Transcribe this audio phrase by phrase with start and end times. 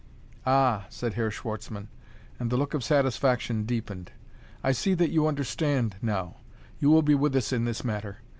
[0.47, 1.87] "Ah!" said Herr Schwartzmann,
[2.39, 4.11] and the look of satisfaction deepened.
[4.63, 6.37] "I see that you understand now;
[6.79, 8.17] you will be with us in this matter.